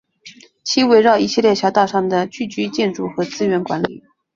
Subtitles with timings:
[0.63, 4.01] 其围绕一系列小岛上的聚居建筑和资源管理。